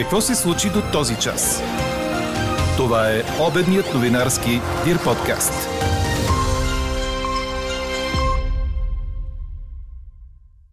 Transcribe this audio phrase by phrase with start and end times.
[0.00, 1.62] Какво се случи до този час?
[2.76, 4.50] Това е обедният новинарски
[4.84, 5.52] Дир подкаст.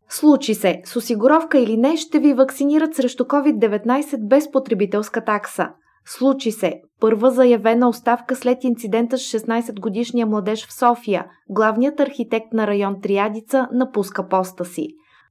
[0.10, 5.70] Случи се, с осигуровка или не, ще ви вакцинират срещу COVID-19 без потребителска такса.
[6.06, 11.26] Случи се, първа заявена оставка след инцидента с 16-годишния младеж в София.
[11.50, 14.88] Главният архитект на район Триадица напуска поста си.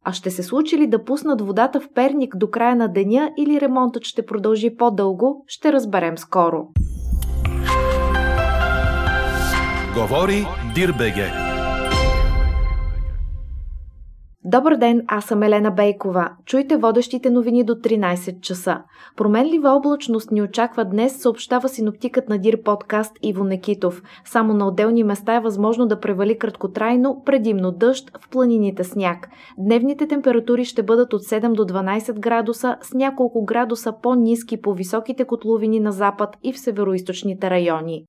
[0.09, 3.61] А ще се случи ли да пуснат водата в Перник до края на деня или
[3.61, 6.69] ремонтът ще продължи по-дълго, ще разберем скоро.
[9.95, 11.46] Говори Дирбеге.
[14.49, 16.31] Добър ден, аз съм Елена Бейкова.
[16.45, 18.83] Чуйте водещите новини до 13 часа.
[19.17, 24.03] Променлива облачност ни очаква днес, съобщава синоптикът на Дир подкаст Иво Некитов.
[24.25, 29.29] Само на отделни места е възможно да превали краткотрайно, предимно дъжд, в планините сняг.
[29.59, 35.25] Дневните температури ще бъдат от 7 до 12 градуса, с няколко градуса по-низки по високите
[35.25, 38.05] котловини на запад и в североизточните райони.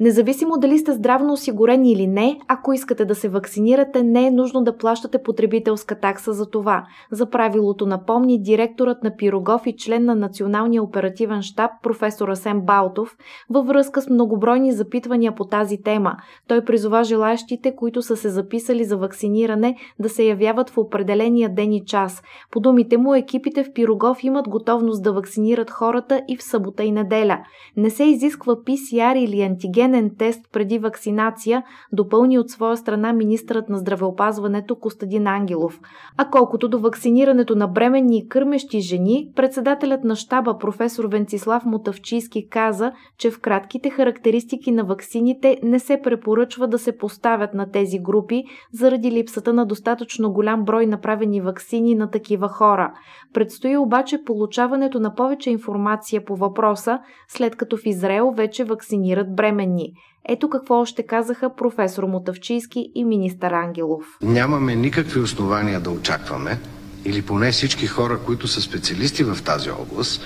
[0.00, 4.62] Независимо дали сте здравно осигурени или не, ако искате да се вакцинирате, не е нужно
[4.62, 6.84] да плащате потребителска такса за това.
[7.10, 13.16] За правилото напомни директорът на Пирогов и член на Националния оперативен штаб професор Асен Балтов
[13.50, 16.16] във връзка с многобройни запитвания по тази тема.
[16.48, 21.72] Той призова желаящите, които са се записали за вакциниране, да се явяват в определения ден
[21.72, 22.22] и час.
[22.50, 26.92] По думите му, екипите в Пирогов имат готовност да вакцинират хората и в събота и
[26.92, 27.38] неделя.
[27.76, 33.68] Не се изисква PCR или антиген антигенен тест преди вакцинация, допълни от своя страна министърът
[33.68, 35.80] на здравеопазването Костадин Ангелов.
[36.16, 42.48] А колкото до вакцинирането на бременни и кърмещи жени, председателят на щаба професор Венцислав Мотавчийски
[42.48, 47.98] каза, че в кратките характеристики на ваксините не се препоръчва да се поставят на тези
[47.98, 52.92] групи заради липсата на достатъчно голям брой направени ваксини на такива хора.
[53.34, 56.98] Предстои обаче получаването на повече информация по въпроса,
[57.28, 59.94] след като в Израел вече вакцинират бременни години.
[60.28, 64.04] Ето какво още казаха професор Мотавчийски и министър Ангелов.
[64.22, 66.58] Нямаме никакви основания да очакваме,
[67.04, 70.22] или поне всички хора, които са специалисти в тази област,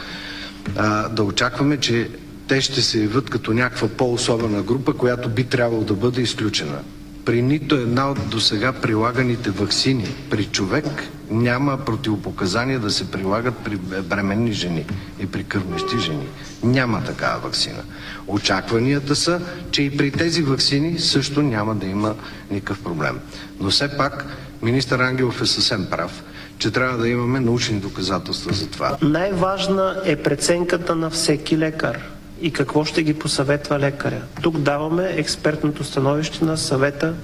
[1.11, 2.11] да очакваме, че
[2.49, 6.79] те ще се явят като някаква по-особена група, която би трябвало да бъде изключена.
[7.25, 10.85] При нито една от досега прилаганите вакцини при човек
[11.31, 14.87] няма противопоказания да се прилагат при бременни жени
[15.21, 16.27] и при кърмещи жени.
[16.63, 17.83] Няма такава вакцина.
[18.27, 19.41] Очакванията са,
[19.71, 22.15] че и при тези вакцини също няма да има
[22.51, 23.21] никакъв проблем.
[23.61, 24.27] Но все пак
[24.63, 26.23] министър Ангелов е съвсем прав
[26.59, 28.97] че трябва да имаме научни доказателства за това.
[29.03, 32.14] Най-важна е преценката на всеки лекар
[32.45, 34.23] и какво ще ги посъветва лекаря.
[34.43, 37.15] Тук даваме експертното становище на съвета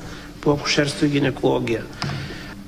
[0.41, 1.84] по акушерство и гинекология.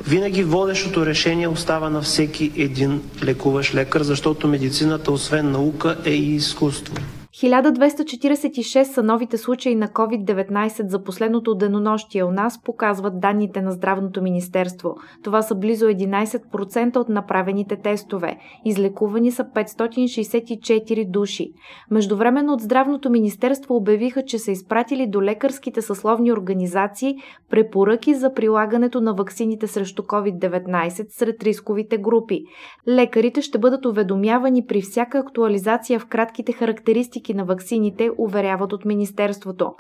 [0.07, 6.35] Винаги водещото решение остава на всеки един лекуващ лекар, защото медицината, освен наука, е и
[6.35, 6.95] изкуство.
[7.43, 14.23] 1246 са новите случаи на COVID-19 за последното денонощие у нас, показват данните на Здравното
[14.23, 14.97] министерство.
[15.23, 18.37] Това са близо 11% от направените тестове.
[18.65, 21.53] Излекувани са 564 души.
[21.91, 27.17] Междувременно от Здравното министерство обявиха, че са изпратили до лекарските съсловни организации
[27.51, 32.43] препоръки за прилагането на ваксините срещу COVID-19 сред рисковите групи.
[32.89, 39.75] Лекарите ще бъдат уведомявани при всяка актуализация в кратките характеристики на ваксините, уверяват от Министерството.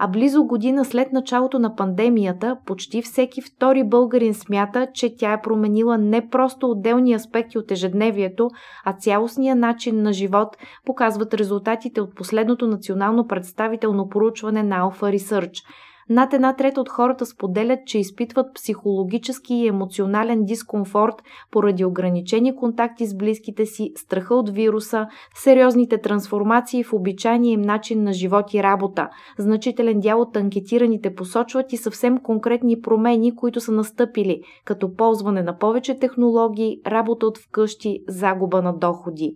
[0.00, 5.42] А близо година след началото на пандемията, почти всеки втори българин смята, че тя е
[5.42, 8.50] променила не просто отделни аспекти от ежедневието,
[8.84, 15.64] а цялостния начин на живот, показват резултатите от последното национално представително проучване на Alpha Research–
[16.10, 21.14] над една трета от хората споделят, че изпитват психологически и емоционален дискомфорт
[21.50, 28.02] поради ограничени контакти с близките си, страха от вируса, сериозните трансформации в обичайния им начин
[28.02, 29.08] на живот и работа.
[29.38, 35.58] Значителен дял от анкетираните посочват и съвсем конкретни промени, които са настъпили, като ползване на
[35.58, 39.34] повече технологии, работа от вкъщи, загуба на доходи.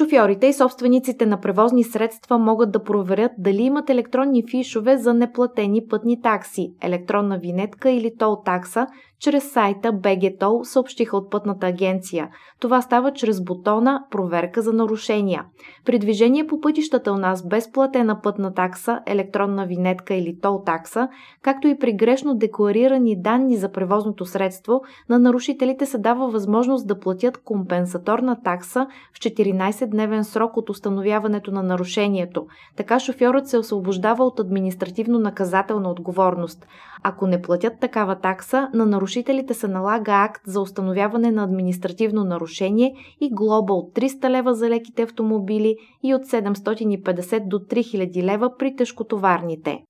[0.00, 5.86] Шофьорите и собствениците на превозни средства могат да проверят дали имат електронни фишове за неплатени
[5.88, 8.86] пътни такси, електронна винетка или тол такса
[9.20, 12.28] чрез сайта BGTOL, съобщиха от пътната агенция.
[12.60, 15.44] Това става чрез бутона Проверка за нарушения.
[15.84, 21.08] При движение по пътищата у нас без платена пътна такса, електронна винетка или тол такса,
[21.42, 27.00] както и при грешно декларирани данни за превозното средство, на нарушителите се дава възможност да
[27.00, 32.46] платят компенсаторна такса в 14-дневен срок от установяването на нарушението.
[32.76, 36.66] Така шофьорът се освобождава от административно-наказателна отговорност.
[37.02, 42.24] Ако не платят такава такса, на нарушителите нарушителите се налага акт за установяване на административно
[42.24, 48.50] нарушение и глоба от 300 лева за леките автомобили и от 750 до 3000 лева
[48.58, 49.84] при тежкотоварните.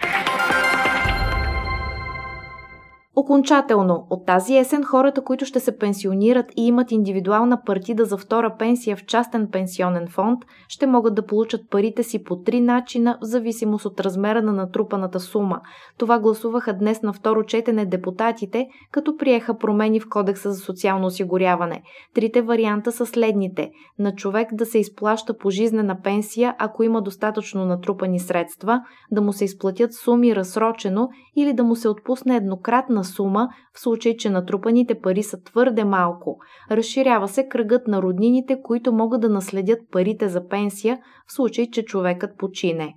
[3.17, 8.57] Окончателно, от тази есен хората, които ще се пенсионират и имат индивидуална партида за втора
[8.59, 13.25] пенсия в частен пенсионен фонд, ще могат да получат парите си по три начина в
[13.25, 15.61] зависимост от размера на натрупаната сума.
[15.99, 21.83] Това гласуваха днес на второ четене депутатите, като приеха промени в Кодекса за социално осигуряване.
[22.15, 23.71] Трите варианта са следните.
[23.99, 28.81] На човек да се изплаща пожизнена пенсия, ако има достатъчно натрупани средства,
[29.11, 34.17] да му се изплатят суми разсрочено или да му се отпусне еднократна сума, в случай,
[34.17, 36.39] че натрупаните пари са твърде малко.
[36.71, 41.85] Разширява се кръгът на роднините, които могат да наследят парите за пенсия, в случай, че
[41.85, 42.95] човекът почине.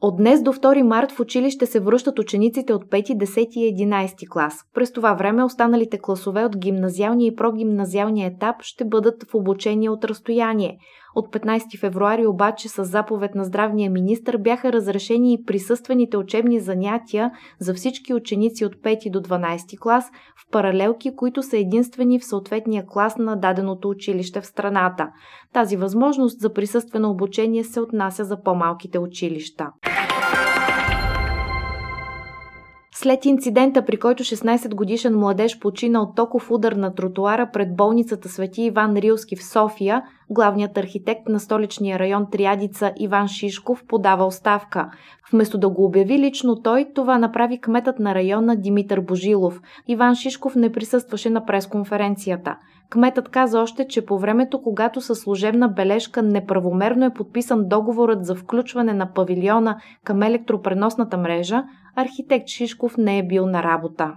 [0.00, 4.28] От днес до 2 март в училище се връщат учениците от 5, 10 и 11
[4.28, 4.54] клас.
[4.74, 10.04] През това време останалите класове от гимназиалния и прогимназиалния етап ще бъдат в обучение от
[10.04, 10.78] разстояние.
[11.16, 17.30] От 15 февруари обаче с заповед на здравния министр бяха разрешени и присъствените учебни занятия
[17.58, 22.86] за всички ученици от 5 до 12 клас в паралелки, които са единствени в съответния
[22.86, 25.08] клас на даденото училище в страната.
[25.52, 29.66] Тази възможност за присъствено обучение се отнася за по-малките училища.
[32.98, 38.28] След инцидента, при който 16 годишен младеж почина от токов удар на тротуара пред болницата
[38.28, 44.90] Свети Иван Рилски в София, главният архитект на столичния район Триадица Иван Шишков подава оставка.
[45.32, 49.60] Вместо да го обяви лично той, това направи кметът на района Димитър Божилов.
[49.88, 52.56] Иван Шишков не присъстваше на пресконференцията.
[52.90, 58.34] Кметът каза още, че по времето, когато със служебна бележка неправомерно е подписан договорът за
[58.34, 61.64] включване на павилиона към електропреносната мрежа,
[61.96, 64.14] архитект Шишков не е бил на работа.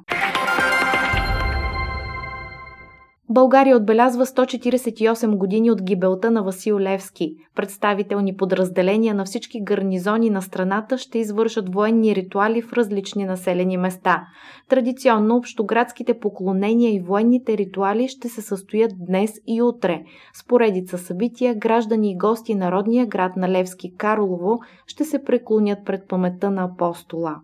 [3.32, 7.36] България отбелязва 148 години от гибелта на Васил Левски.
[7.56, 14.24] Представителни подразделения на всички гарнизони на страната ще извършат военни ритуали в различни населени места.
[14.70, 20.02] Традиционно общоградските поклонения и военните ритуали ще се състоят днес и утре.
[20.34, 26.52] Споредица събития, граждани и гости народния град на Левски Карлово ще се преклонят пред паметта
[26.52, 27.36] на апостола.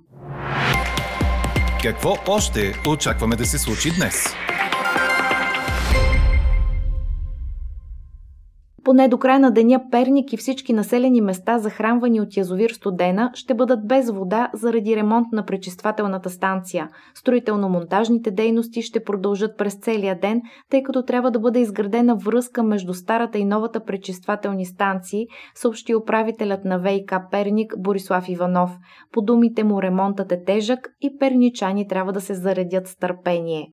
[1.84, 4.26] Какво още очакваме да се случи днес?
[8.86, 13.54] Поне до края на деня Перник и всички населени места, захранвани от язовир Студена, ще
[13.54, 16.90] бъдат без вода заради ремонт на пречиствателната станция.
[17.16, 22.94] Строително-монтажните дейности ще продължат през целия ден, тъй като трябва да бъде изградена връзка между
[22.94, 28.72] старата и новата пречиствателни станции, съобщи управителят на ВИК Перник Борислав Иванов.
[29.12, 33.72] По думите му ремонтът е тежък и перничани трябва да се заредят с търпение.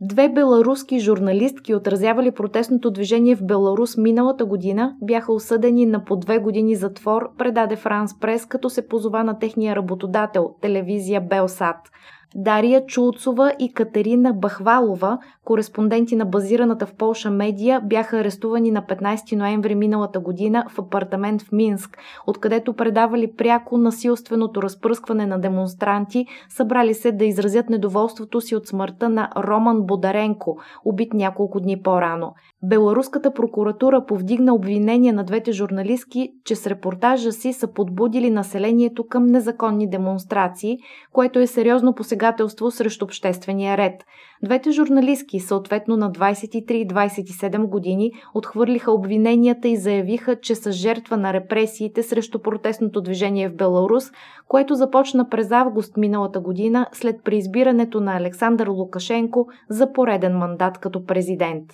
[0.00, 6.38] Две беларуски журналистки, отразявали протестното движение в Беларус миналата година, бяха осъдени на по две
[6.38, 11.76] години затвор, предаде Франс Прес, като се позова на техния работодател, телевизия Белсат.
[12.38, 19.36] Дария Чулцова и Катерина Бахвалова, кореспонденти на базираната в Полша медия, бяха арестувани на 15
[19.36, 26.94] ноември миналата година в апартамент в Минск, откъдето предавали пряко насилственото разпръскване на демонстранти, събрали
[26.94, 32.34] се да изразят недоволството си от смъртта на Роман Бодаренко, убит няколко дни по-рано.
[32.62, 39.26] Беларуската прокуратура повдигна обвинение на двете журналистки, че с репортажа си са подбудили населението към
[39.26, 40.78] незаконни демонстрации,
[41.12, 41.94] което е сериозно
[42.26, 44.04] посегателство срещу обществения ред.
[44.42, 51.16] Двете журналистки, съответно на 23 и 27 години, отхвърлиха обвиненията и заявиха, че са жертва
[51.16, 54.04] на репресиите срещу протестното движение в Беларус,
[54.48, 61.04] което започна през август миналата година след преизбирането на Александър Лукашенко за пореден мандат като
[61.04, 61.64] президент.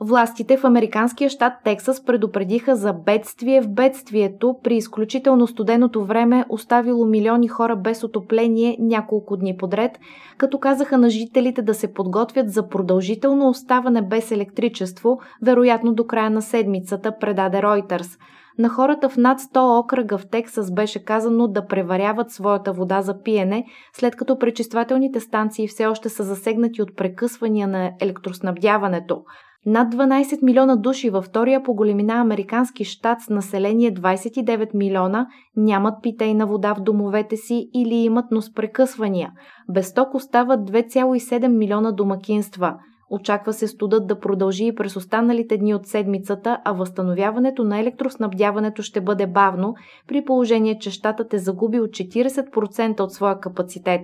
[0.00, 7.06] Властите в американския щат Тексас предупредиха за бедствие в бедствието при изключително студеното време, оставило
[7.06, 9.98] милиони хора без отопление няколко дни подред,
[10.36, 16.30] като казаха на жителите да се подготвят за продължително оставане без електричество, вероятно до края
[16.30, 18.18] на седмицата, предаде Reuters.
[18.58, 23.22] На хората в над 100 окръга в Тексас беше казано да преваряват своята вода за
[23.22, 29.22] пиене, след като пречиствателните станции все още са засегнати от прекъсвания на електроснабдяването.
[29.68, 35.94] Над 12 милиона души във втория по големина американски щат с население 29 милиона нямат
[36.02, 39.32] питейна вода в домовете си или имат носпрекъсвания.
[39.70, 42.74] Без ток остават 2,7 милиона домакинства.
[43.10, 48.82] Очаква се студът да продължи и през останалите дни от седмицата, а възстановяването на електроснабдяването
[48.82, 49.74] ще бъде бавно,
[50.06, 54.00] при положение, че щатът е загубил 40% от своя капацитет.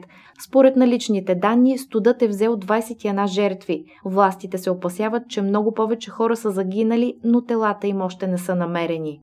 [0.46, 3.84] Според наличните данни, студът е взел 21 жертви.
[4.04, 8.54] Властите се опасяват, че много повече хора са загинали, но телата им още не са
[8.54, 9.20] намерени.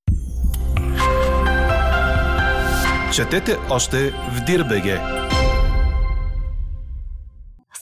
[3.14, 5.21] Четете още в Дирбеге.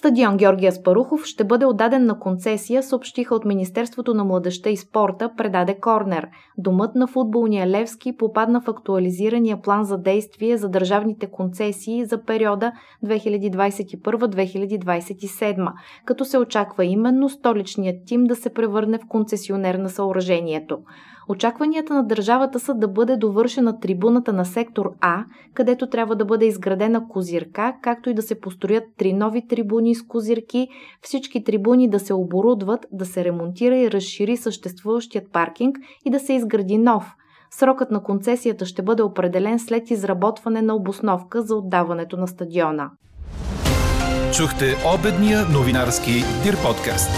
[0.09, 5.31] Стадион Георгия Спарухов ще бъде отдаден на концесия, съобщиха от Министерството на младеща и спорта,
[5.37, 6.27] предаде Корнер.
[6.57, 12.71] Домът на футболния Левски попадна в актуализирания план за действие за държавните концесии за периода
[13.05, 15.71] 2021-2027,
[16.05, 20.77] като се очаква именно столичният тим да се превърне в концесионер на съоръжението.
[21.31, 26.45] Очакванията на държавата са да бъде довършена трибуната на сектор А, където трябва да бъде
[26.45, 30.67] изградена козирка, както и да се построят три нови трибуни с козирки,
[31.01, 36.33] всички трибуни да се оборудват, да се ремонтира и разшири съществуващият паркинг и да се
[36.33, 37.13] изгради нов.
[37.51, 42.89] Срокът на концесията ще бъде определен след изработване на обосновка за отдаването на стадиона.
[44.33, 44.65] Чухте
[44.99, 46.11] обедния новинарски
[46.43, 47.11] Дир подкаст.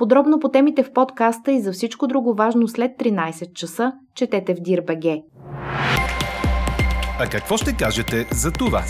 [0.00, 4.60] Подробно по темите в подкаста и за всичко друго важно след 13 часа четете в
[4.60, 5.22] Дир.бг.
[7.18, 8.82] А какво ще кажете за това?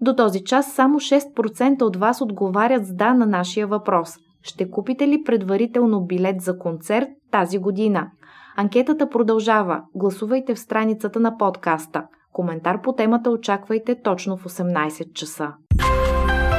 [0.00, 4.16] До този час само 6% от вас отговарят с да на нашия въпрос.
[4.42, 8.10] Ще купите ли предварително билет за концерт тази година?
[8.56, 9.82] Анкетата продължава.
[9.94, 12.02] Гласувайте в страницата на подкаста.
[12.32, 15.52] Коментар по темата очаквайте точно в 18 часа.